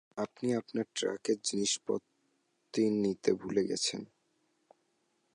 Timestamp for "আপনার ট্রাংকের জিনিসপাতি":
0.53-2.83